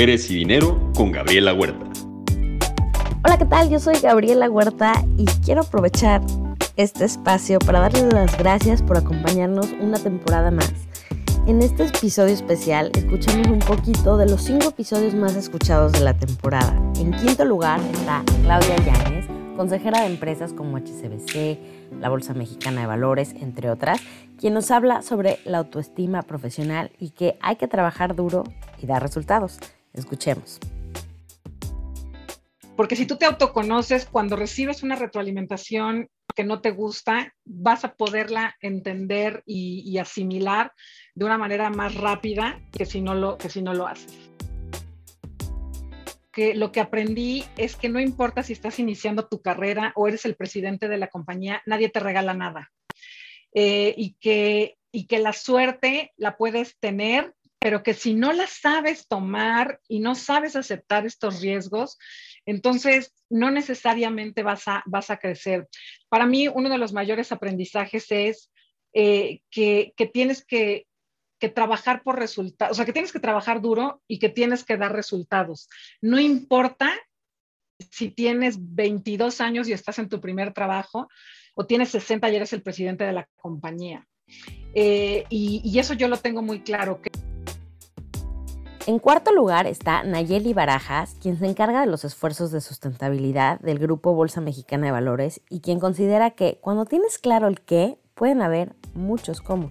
[0.00, 1.84] Mujeres y Dinero con Gabriela Huerta.
[3.22, 3.68] Hola, ¿qué tal?
[3.68, 6.22] Yo soy Gabriela Huerta y quiero aprovechar
[6.76, 10.72] este espacio para darles las gracias por acompañarnos una temporada más.
[11.46, 16.14] En este episodio especial escuchamos un poquito de los cinco episodios más escuchados de la
[16.14, 16.74] temporada.
[16.98, 21.58] En quinto lugar está Claudia Yáñez, consejera de empresas como HCBC,
[22.00, 24.00] la Bolsa Mexicana de Valores, entre otras,
[24.38, 28.44] quien nos habla sobre la autoestima profesional y que hay que trabajar duro
[28.80, 29.60] y dar resultados.
[29.92, 30.58] Escuchemos.
[32.76, 37.94] Porque si tú te autoconoces, cuando recibes una retroalimentación que no te gusta, vas a
[37.94, 40.72] poderla entender y, asimilar
[41.14, 44.30] de una manera más rápida que si no lo, que si no lo haces
[46.32, 50.24] que lo que aprendí es que no importa si estás iniciando tu carrera o eres
[50.24, 52.70] el presidente de la compañía, nadie te regala nada.
[53.52, 58.46] Eh, y, que, y que la suerte la puedes tener, pero que si no la
[58.46, 61.98] sabes tomar y no sabes aceptar estos riesgos,
[62.46, 65.68] entonces no necesariamente vas a, crecer.
[66.08, 68.50] Para mí, uno de los mayores aprendizajes es
[68.94, 70.86] eh, que, tienes que
[71.54, 74.92] trabajar por resultados, o sea, que tienes que trabajar duro y que tienes que dar
[74.92, 75.68] resultados.
[76.00, 76.90] No importa
[77.90, 81.08] si tienes 22 años y estás en tu primer trabajo
[81.54, 84.06] o tienes 60 y eres el presidente de la compañía.
[84.74, 87.00] Eh, y, eso yo lo tengo muy claro.
[88.90, 93.78] En cuarto lugar está Nayeli Barajas, quien se encarga de los esfuerzos de sustentabilidad del
[93.78, 98.42] Grupo Bolsa Mexicana de Valores y quien considera que cuando tienes claro el qué, pueden
[98.42, 99.70] haber muchos cómo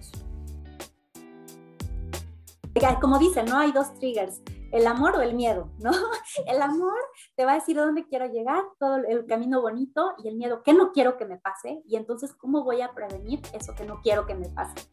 [2.98, 3.58] como dicen, ¿no?
[3.58, 4.40] Hay dos triggers,
[4.72, 5.90] el amor o el miedo, ¿no?
[6.46, 6.96] El amor
[7.36, 10.72] te va a decir dónde quiero llegar, todo el camino bonito y el miedo, ¿qué
[10.72, 11.82] no quiero que me pase?
[11.86, 14.88] Y entonces, ¿cómo voy a prevenir eso que no quiero que me pase?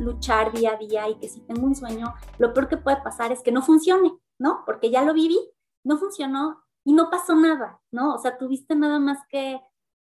[0.00, 3.32] Luchar día a día y que si tengo un sueño, lo peor que puede pasar
[3.32, 4.62] es que no funcione, ¿no?
[4.66, 5.38] Porque ya lo viví,
[5.84, 8.14] no funcionó y no pasó nada, ¿no?
[8.14, 9.60] O sea, tuviste nada más que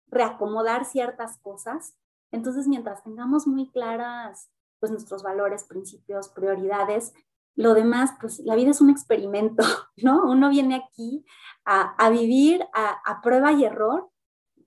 [0.08, 1.96] reacomodar ciertas cosas.
[2.31, 4.50] Entonces, mientras tengamos muy claras
[4.80, 7.14] pues nuestros valores, principios, prioridades.
[7.56, 9.64] Lo demás, pues la vida es un experimento,
[9.97, 10.30] ¿no?
[10.30, 11.25] Uno viene aquí
[11.64, 14.12] a, vivir a, prueba y error,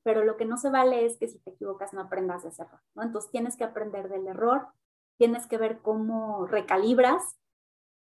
[0.03, 2.63] pero lo que no se vale es que si te equivocas no aprendas de ese
[2.63, 3.03] error, ¿no?
[3.03, 4.69] Entonces tienes que aprender del error,
[5.19, 7.37] tienes que ver cómo recalibras,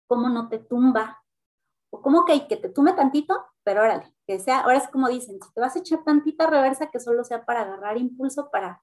[0.07, 1.23] cómo no te tumba,
[1.91, 5.39] o cómo que, que te tumbe tantito, pero órale, que sea, ahora es como dicen,
[5.41, 8.81] si te vas a echar tantita reversa, que solo sea para agarrar impulso, para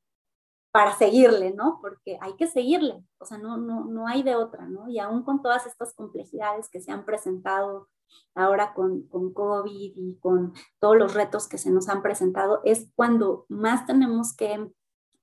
[0.70, 1.78] para seguirle, ¿no?
[1.80, 4.88] Porque hay que seguirle, o sea, no, no, no hay de otra, ¿no?
[4.88, 7.88] Y aún con todas estas complejidades que se han presentado
[8.34, 12.90] ahora con, con COVID y con todos los retos que se nos han presentado, es
[12.94, 14.70] cuando más tenemos que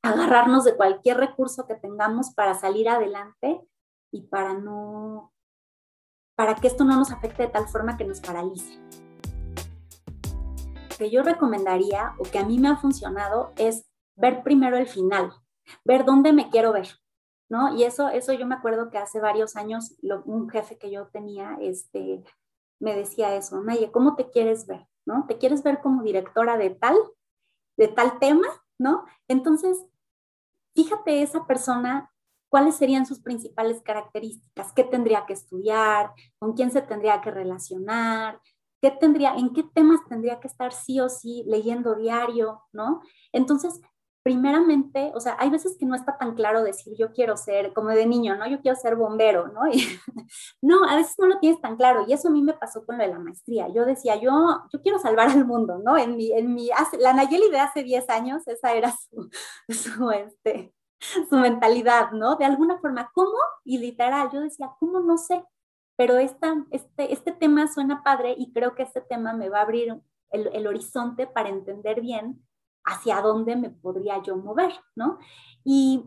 [0.05, 3.61] agarrarnos de cualquier recurso que tengamos para salir adelante
[4.11, 5.33] y para no,
[6.35, 8.79] para que esto no nos afecte de tal forma que nos paralice.
[10.89, 13.85] Lo que yo recomendaría o que a mí me ha funcionado es
[14.15, 15.33] ver primero el final,
[15.83, 16.87] ver dónde me quiero ver,
[17.49, 17.75] ¿no?
[17.75, 19.95] Y eso, eso yo me acuerdo que hace varios años
[20.25, 22.23] un jefe que yo tenía, este,
[22.79, 24.87] me decía eso, Naye, ¿cómo te quieres ver?
[25.05, 25.25] ¿No?
[25.27, 26.95] ¿Te quieres ver como directora de tal,
[27.77, 28.47] de tal tema?
[28.77, 29.05] ¿No?
[29.27, 29.85] Entonces,
[30.75, 32.11] fíjate esa persona,
[32.49, 38.39] cuáles serían sus principales características, qué tendría que estudiar, con quién se tendría que relacionar,
[38.81, 43.01] qué tendría, en qué temas tendría que estar sí o sí leyendo diario, ¿no?
[43.31, 43.81] Entonces,
[44.25, 47.89] primeramente, o sea, hay veces que no está tan claro decir yo quiero ser, como
[47.89, 48.47] de niño, ¿no?
[48.47, 49.61] Yo quiero ser bombero, ¿no?
[50.63, 52.97] no, a veces no lo tienes tan claro y eso a mí me pasó con
[52.97, 53.67] lo de la maestría.
[53.69, 54.31] Yo decía, yo,
[54.73, 55.95] yo quiero salvar al mundo, ¿no?
[55.95, 59.29] En mi, en mi, la Nayeli de hace 10 años, esa era su,
[59.69, 60.73] su, este,
[61.29, 62.35] su mentalidad, ¿no?
[62.35, 63.37] De alguna forma, ¿cómo?
[63.63, 65.01] Y literal, yo decía, ¿cómo?
[65.01, 65.43] No sé,
[65.95, 69.61] pero esta, este, este tema suena padre y creo que este tema me va a
[69.61, 72.43] abrir el, el horizonte para entender bien
[72.85, 75.19] hacia dónde me podría yo mover, ¿no?
[75.63, 76.05] Y,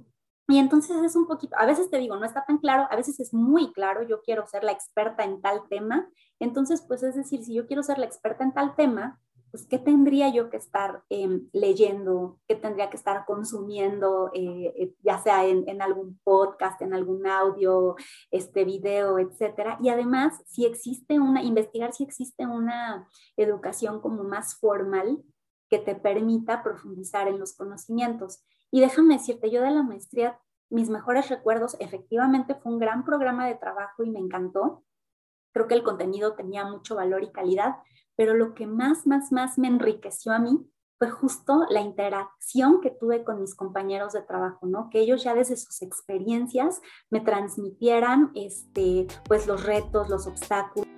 [0.48, 3.20] y entonces es un poquito, a veces te digo, no está tan claro, a veces
[3.20, 6.08] es muy claro, yo quiero ser la experta en tal tema,
[6.38, 9.20] entonces pues es decir, si yo quiero ser la experta en tal tema,
[9.50, 12.38] pues ¿qué tendría yo que estar em, leyendo?
[12.46, 17.26] ¿Qué tendría que estar consumiendo, eh, eh, ya sea en, en, algún podcast, en algún
[17.26, 17.96] audio,
[18.30, 19.78] este video, etcétera?
[19.82, 25.22] Y además, si existe una, investigar si existe una educación como más formal
[25.68, 28.42] que te permita profundizar en los conocimientos.
[28.70, 30.38] Y déjame decirte, yo de la maestría,
[30.70, 34.84] mis mejores recuerdos, efectivamente fue un gran programa de trabajo y me encantó.
[35.52, 37.76] Creo que el contenido tenía mucho valor y calidad,
[38.16, 42.90] pero lo que más, más, más me enriqueció a mí fue justo la interacción que
[42.90, 44.90] tuve con mis compañeros de trabajo, ¿no?
[44.90, 50.88] Que ellos ya desde sus experiencias me transmitieran, este, pues los retos, los obstáculos.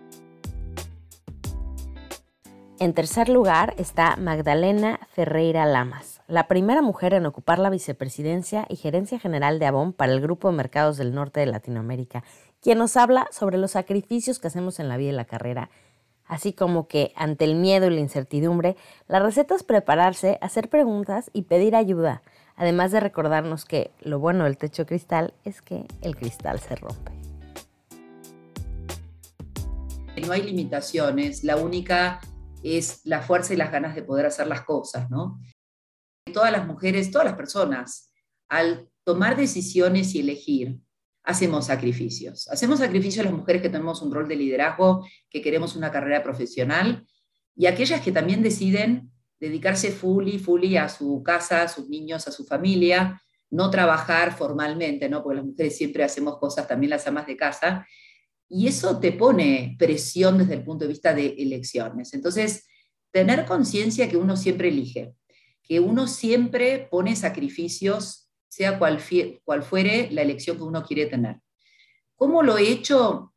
[2.80, 8.76] En tercer lugar está Magdalena Ferreira Lamas, la primera mujer en ocupar la vicepresidencia y
[8.76, 12.24] gerencia general de Avon para el Grupo de Mercados del Norte de Latinoamérica,
[12.62, 15.68] quien nos habla sobre los sacrificios que hacemos en la vida y la carrera
[16.26, 18.76] así como que ante el miedo y la incertidumbre,
[19.08, 22.22] la receta es prepararse, hacer preguntas y pedir ayuda,
[22.56, 27.12] además de recordarnos que lo bueno del techo cristal es que el cristal se rompe.
[30.24, 32.20] No hay limitaciones, la única
[32.62, 35.40] es la fuerza y las ganas de poder hacer las cosas, ¿no?
[36.32, 38.12] Todas las mujeres, todas las personas,
[38.48, 40.78] al tomar decisiones y elegir,
[41.22, 42.48] hacemos sacrificios.
[42.48, 47.06] Hacemos sacrificios las mujeres que tenemos un rol de liderazgo, que queremos una carrera profesional,
[47.56, 52.32] y aquellas que también deciden dedicarse fully, fully a su casa, a sus niños, a
[52.32, 53.20] su familia,
[53.50, 55.22] no trabajar formalmente, ¿no?
[55.22, 57.86] Porque las mujeres siempre hacemos cosas, también las amas de casa,
[58.50, 62.12] y eso te pone presión desde el punto de vista de elecciones.
[62.12, 62.66] Entonces,
[63.12, 65.14] tener conciencia que uno siempre elige,
[65.62, 69.00] que uno siempre pone sacrificios sea cual,
[69.44, 71.36] cual fuere la elección que uno quiere tener.
[72.16, 73.32] ¿Cómo lo he hecho?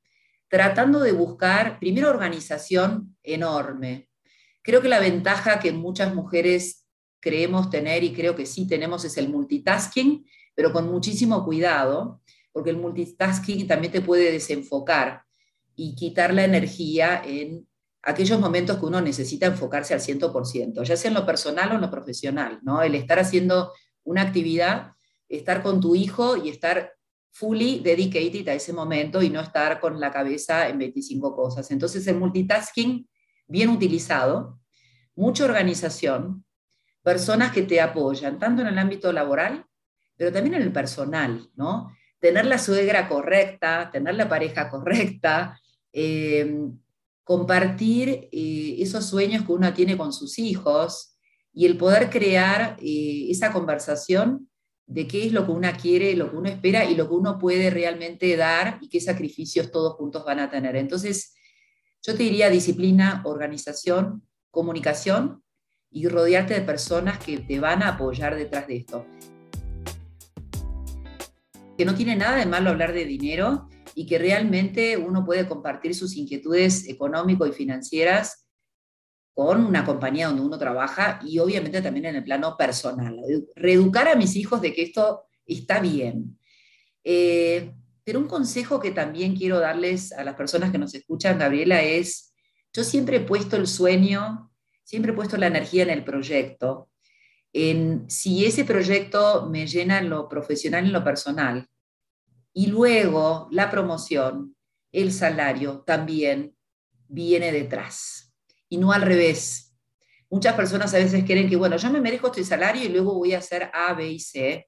[0.49, 4.09] Tratando de buscar, primero, organización enorme.
[4.63, 6.87] Creo que la ventaja que muchas mujeres
[7.19, 10.25] creemos tener, y creo que sí tenemos, es el multitasking,
[10.55, 12.21] pero con muchísimo cuidado,
[12.53, 15.23] porque el multitasking también te puede desenfocar
[15.75, 17.67] y quitar la energía en
[18.03, 21.81] aquellos momentos que uno necesita enfocarse al 100%, ya sea en lo personal o en
[21.81, 22.81] lo profesional, ¿no?
[22.81, 23.73] El estar haciendo
[24.03, 24.93] una actividad
[25.37, 26.93] estar con tu hijo y estar
[27.31, 31.71] fully dedicated a ese momento y no estar con la cabeza en 25 cosas.
[31.71, 33.07] Entonces el multitasking
[33.47, 34.59] bien utilizado,
[35.15, 36.45] mucha organización,
[37.01, 39.65] personas que te apoyan, tanto en el ámbito laboral,
[40.15, 41.91] pero también en el personal, ¿no?
[42.23, 45.59] Tener la suegra correcta, tener la pareja correcta,
[45.91, 46.69] eh,
[47.25, 51.17] compartir eh, esos sueños que uno tiene con sus hijos
[51.53, 54.49] y el poder crear eh, esa conversación
[54.85, 57.37] de qué es lo que uno quiere, lo que uno espera y lo que uno
[57.37, 60.77] puede realmente dar y qué sacrificios todos juntos van a tener.
[60.77, 61.35] Entonces,
[62.01, 65.43] yo te diría disciplina, organización, comunicación
[65.91, 69.05] y rodearte de personas que te van a apoyar detrás de esto.
[71.83, 75.93] Que no tiene nada de malo hablar de dinero y que realmente uno puede compartir
[75.93, 78.47] sus inquietudes económico y financieras
[79.33, 83.19] con una compañía donde uno trabaja y obviamente también en el plano personal.
[83.57, 86.39] Reeducar a mis hijos de que esto está bien.
[87.03, 87.73] Eh,
[88.05, 92.33] pero un consejo que también quiero darles a las personas que nos escuchan, Gabriela, es,
[92.71, 94.53] yo siempre he puesto el sueño,
[94.85, 96.89] siempre he puesto la energía en el proyecto.
[97.51, 101.67] En si ese proyecto me llena en lo profesional y en lo personal,
[102.53, 104.55] y luego la promoción,
[104.91, 106.55] el salario también
[107.07, 108.33] viene detrás
[108.69, 109.75] y no al revés.
[110.29, 113.33] Muchas personas a veces creen que, bueno, yo me merezco este salario y luego voy
[113.33, 114.67] a hacer A, B y C.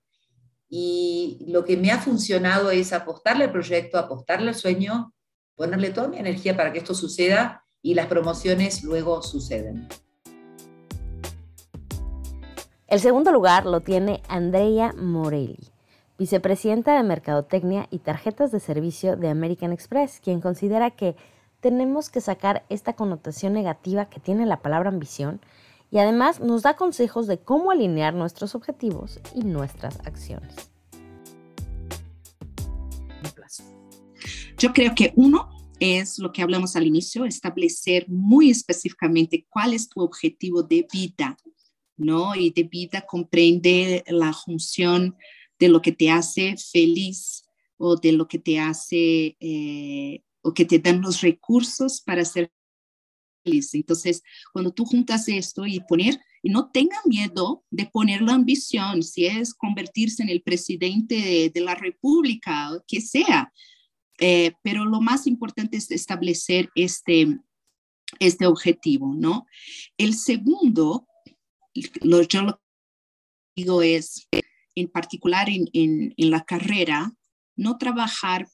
[0.69, 5.13] Y lo que me ha funcionado es apostarle al proyecto, apostarle al sueño,
[5.55, 9.87] ponerle toda mi energía para que esto suceda y las promociones luego suceden.
[12.87, 15.71] El segundo lugar lo tiene Andrea Morelli,
[16.17, 21.15] vicepresidenta de Mercadotecnia y Tarjetas de Servicio de American Express, quien considera que
[21.59, 25.41] tenemos que sacar esta connotación negativa que tiene la palabra ambición
[25.91, 30.69] y además nos da consejos de cómo alinear nuestros objetivos y nuestras acciones.
[34.57, 39.89] Yo creo que uno es lo que hablamos al inicio, establecer muy específicamente cuál es
[39.89, 41.37] tu objetivo de vida,
[41.97, 42.35] ¿no?
[42.35, 45.17] Y de vida comprende la función
[45.59, 47.45] de lo que te hace feliz
[47.77, 52.51] o de lo que te hace eh, o que te dan los recursos para ser
[53.43, 53.73] feliz.
[53.73, 54.21] Entonces,
[54.53, 59.25] cuando tú juntas esto y poner, y no tengan miedo de poner la ambición, si
[59.25, 63.51] es convertirse en el presidente de, la República, o que sea,
[64.19, 67.39] eh, pero lo más importante es establecer este,
[68.19, 69.47] este objetivo, ¿no?
[69.97, 71.07] El segundo,
[72.01, 72.61] lo, yo lo
[73.55, 74.27] digo es,
[74.75, 77.13] en particular en, en, en la carrera,
[77.55, 78.47] no trabajar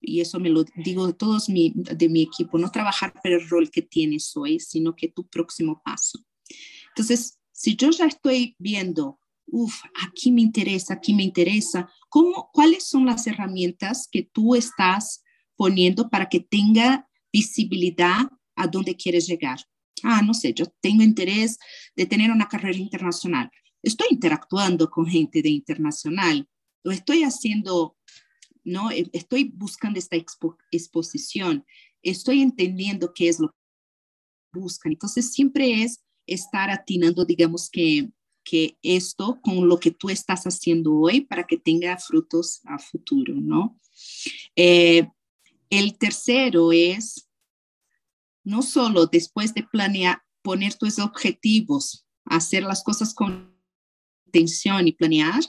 [0.00, 3.48] y eso me lo digo de todos mi, de mi equipo, no trabajar para el
[3.48, 6.20] rol que tienes hoy, sino que tu próximo paso.
[6.90, 9.74] Entonces, si yo ya estoy viendo, uff,
[10.06, 15.24] aquí me interesa, aquí me interesa, ¿cómo, ¿cuáles son las herramientas que tú estás
[15.56, 19.58] poniendo para que tenga visibilidad a dónde quieres llegar?
[20.04, 21.58] ah, no sé, yo tengo interés
[21.96, 23.50] de tener una carrera internacional.
[23.82, 26.48] Estoy interactuando con gente de internacional,
[26.92, 27.96] estoy haciendo,
[28.64, 28.90] ¿no?
[28.90, 30.16] E, estoy buscando esta
[30.70, 31.64] exposición,
[32.02, 34.92] estoy entendiendo qué es lo que buscan.
[34.92, 38.10] Entonces, siempre es estar atinando, digamos que,
[38.44, 43.34] que esto con lo que tú estás haciendo hoy para que tenga frutos a futuro,
[43.34, 43.78] ¿no?
[44.56, 45.08] Eh,
[45.70, 47.28] el tercero es
[48.44, 53.57] no solo después de planear, poner tus objetivos, hacer las cosas con
[54.28, 55.40] intención y planear,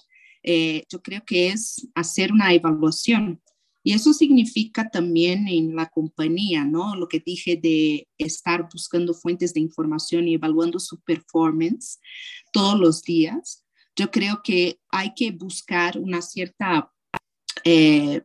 [0.43, 3.41] eh, yo creo que es hacer una evaluación.
[3.83, 6.95] Y eso significa también en la compañía, ¿no?
[6.95, 11.99] Lo que dije de estar buscando fuentes de información y evaluando su performance
[12.51, 13.65] todos los días.
[13.95, 16.91] Yo creo que hay que buscar una cierta,
[17.63, 18.21] eh,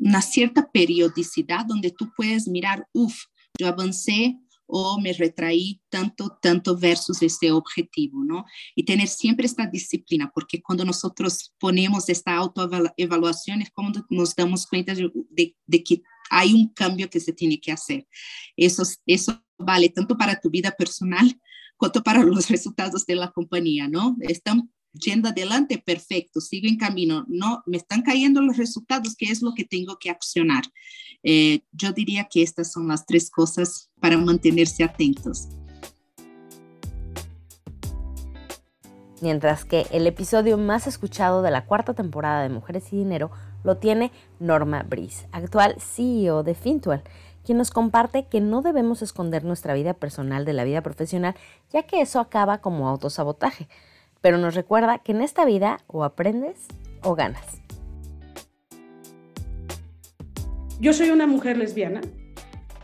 [0.00, 3.16] una cierta periodicidad donde tú puedes mirar, uff,
[3.58, 8.44] yo avancé o me retraí tanto, tanto versus ese objetivo, ¿no?
[8.74, 14.66] Y tener siempre esta disciplina, porque cuando nosotros ponemos esta autoevaluación es como nos damos
[14.66, 15.54] cuenta de,
[15.84, 18.06] que hay un cambio que se tiene que hacer.
[18.56, 21.38] Eso, eso vale tanto para tu vida personal
[21.76, 24.16] cuanto para los resultados de la compañía, ¿no?
[24.94, 27.24] Yendo adelante, perfecto, sigo en camino.
[27.26, 30.62] No, me están cayendo los resultados, ¿qué es lo que tengo que accionar?
[31.24, 35.48] Eh, yo diría que estas son las tres cosas para mantenerse atentos.
[39.20, 43.30] Mientras que el episodio más escuchado de la cuarta temporada de Mujeres y Dinero
[43.64, 47.02] lo tiene Norma Brice, actual CEO de Fintual,
[47.42, 51.34] quien nos comparte que no debemos esconder nuestra vida personal de la vida profesional,
[51.72, 53.68] ya que eso acaba como autosabotaje
[54.24, 56.66] pero nos recuerda que en esta vida o aprendes
[57.02, 57.60] o ganas.
[60.80, 62.00] Yo soy una mujer lesbiana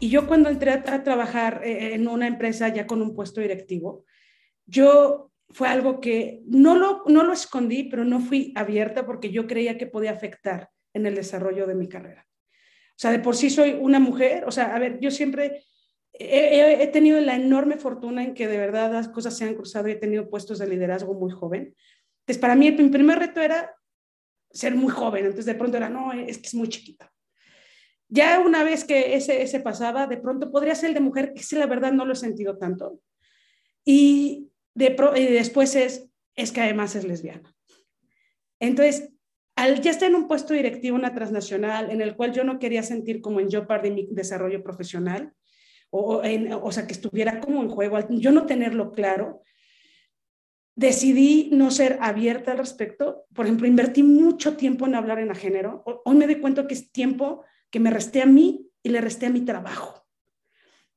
[0.01, 4.05] y yo cuando entré a, trabajar eh, en una empresa ya con un puesto directivo,
[4.67, 9.47] yo fue algo que no lo, no lo escondí, pero no fui abierta porque yo
[9.47, 12.27] creía que podía afectar en el desarrollo de mi carrera.
[12.91, 15.65] O sea, de por sí soy una mujer, o sea, a ver, yo siempre
[16.21, 19.93] he, tenido la enorme fortuna en que de verdad las cosas se han cruzado y
[19.93, 21.75] he tenido puestos de liderazgo muy joven.
[22.21, 23.75] Entonces, para mí, mi primer reto era
[24.51, 25.25] ser muy joven.
[25.25, 27.11] Entonces, de pronto era, no, es que es muy chiquita.
[28.09, 31.43] Ya una vez que ese, ese pasaba, de pronto podría ser el de mujer, que
[31.43, 33.01] sí, la verdad no lo he sentido tanto.
[33.85, 37.55] Y, de y después es, es que además es lesbiana.
[38.59, 39.11] Entonces,
[39.57, 42.83] al ya estar en un puesto directivo, una transnacional, en el cual yo no quería
[42.83, 45.33] sentir como en yo de mi desarrollo profesional,
[45.91, 46.23] o,
[46.63, 49.43] o sea, que estuviera como en juego, yo no tenerlo claro,
[50.75, 53.27] decidí no ser abierta al respecto.
[53.35, 55.83] Por ejemplo, invertí mucho tiempo en hablar en la género.
[56.05, 59.27] Hoy me doy cuenta que es tiempo que me resté a mí y le resté
[59.27, 60.07] a mi trabajo.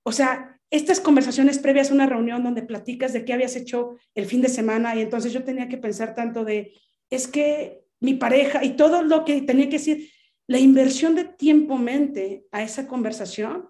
[0.04, 4.26] O sea, estas conversaciones previas a una reunión donde platicas de qué habías hecho el
[4.26, 6.74] fin de semana y entonces yo tenía que pensar tanto de,
[7.10, 10.10] es que mi pareja y todo lo que tenía que decir,
[10.48, 13.70] la inversión de tiempo-mente a esa conversación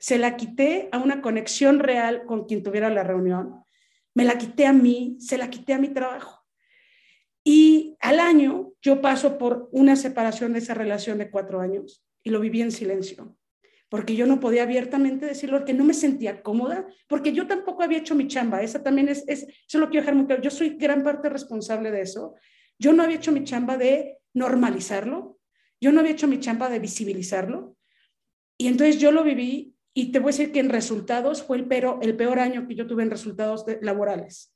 [0.00, 3.62] se la quité a una conexión real con quien tuviera la reunión,
[4.14, 6.42] me la quité a mí, se la quité a mi trabajo.
[7.44, 12.30] Y al año yo paso por una separación de esa relación de cuatro años y
[12.30, 13.36] lo viví en silencio,
[13.90, 17.98] porque yo no podía abiertamente decirlo, porque no me sentía cómoda, porque yo tampoco había
[17.98, 18.62] hecho mi chamba.
[18.62, 20.42] Esa también es, es eso lo quiero dejar muy claro.
[20.42, 22.34] Yo soy gran parte responsable de eso.
[22.78, 25.38] Yo no había hecho mi chamba de normalizarlo,
[25.78, 27.76] yo no había hecho mi chamba de visibilizarlo.
[28.56, 31.66] Y entonces yo lo viví y te voy a decir que en resultados fue el,
[31.66, 34.54] pero, el peor año que yo tuve en resultados laborales.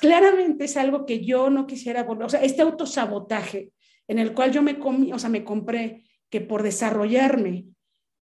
[0.00, 3.72] claramente es algo que yo no quisiera volver, o sea, este autosabotaje
[4.08, 7.66] en el cual yo me, comí, o sea, me compré que por desarrollarme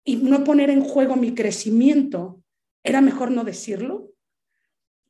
[0.04, 2.42] y no poner en juego mi crecimiento,
[2.82, 4.10] era mejor no decirlo.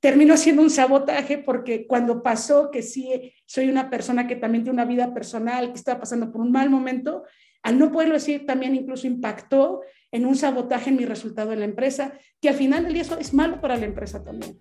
[0.00, 4.74] Terminó siendo un sabotaje porque cuando pasó que sí soy una persona que también tiene
[4.74, 7.24] una vida personal, que estaba pasando por un mal momento,
[7.66, 9.80] al no poderlo decir también incluso impactó
[10.12, 13.18] en un sabotaje en mi resultado en la empresa, que al final del día eso
[13.18, 14.56] es malo para la empresa también.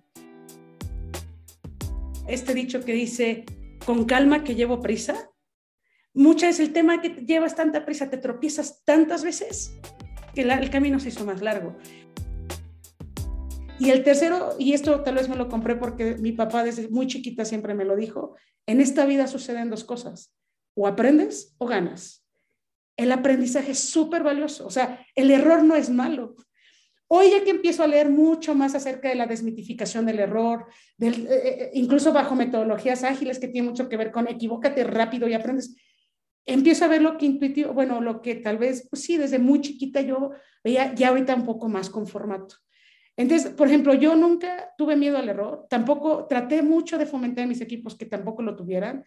[2.27, 3.45] Este dicho que dice,
[3.85, 5.29] con calma que llevo prisa,
[6.15, 9.77] muchas es el tema que llevas tanta prisa, te tropiezas tantas veces
[10.33, 11.77] que el camino se hizo más largo.
[13.77, 17.05] Y el tercero, y esto tal vez me lo compré porque mi papá desde muy
[17.05, 18.35] chiquita siempre me lo dijo,
[18.65, 20.33] en esta vida suceden dos cosas,
[20.73, 22.24] o aprendes o ganas
[22.97, 24.65] el aprendizaje es súper valioso.
[24.65, 26.35] O sea, el error no es malo.
[27.07, 30.65] Hoy ya que empiezo a leer mucho más acerca de la desmitificación del error,
[30.97, 35.27] del, eh, eh, incluso bajo metodologías ágiles que tienen mucho que ver con equivócate rápido
[35.27, 35.75] y aprendes,
[36.47, 39.61] empiezo a ver lo que intuitivo, bueno, lo que tal vez, pues sí, desde muy
[39.61, 40.31] chiquita yo
[40.63, 42.55] veía ya ahorita un poco más con formato.
[43.17, 47.49] Entonces, por ejemplo, yo nunca tuve miedo al error, tampoco traté mucho de fomentar en
[47.49, 49.05] mis equipos que tampoco lo tuvieran.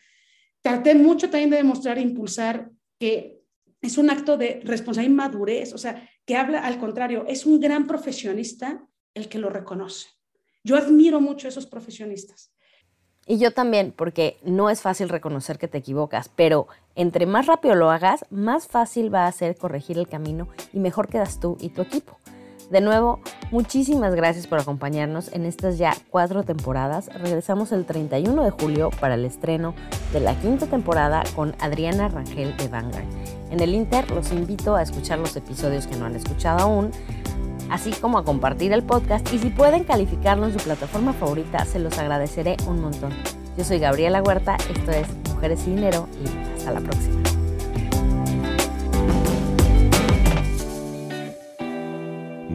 [0.62, 3.37] Traté mucho también de demostrar e impulsar que
[3.80, 7.60] es un acto de responsabilidad y madurez, o sea, que habla al contrario, es un
[7.60, 10.08] gran profesionista el que lo reconoce.
[10.64, 12.52] Yo admiro mucho a esos profesionistas.
[13.26, 17.74] Y yo también, porque no es fácil reconocer que te equivocas, pero entre más rápido
[17.74, 21.68] lo hagas, más fácil va a ser corregir el camino y mejor quedas tú y
[21.68, 22.18] tu equipo.
[22.70, 23.20] De nuevo,
[23.50, 27.08] muchísimas gracias por acompañarnos en estas ya cuatro temporadas.
[27.14, 29.74] Regresamos el 31 de julio para el estreno
[30.12, 33.06] de la quinta temporada con Adriana Rangel de Vanguard.
[33.50, 36.90] En el Inter los invito a escuchar los episodios que no han escuchado aún,
[37.70, 41.78] así como a compartir el podcast y si pueden calificarlo en su plataforma favorita, se
[41.78, 43.12] los agradeceré un montón.
[43.56, 47.37] Yo soy Gabriela Huerta, esto es Mujeres y Dinero y hasta la próxima.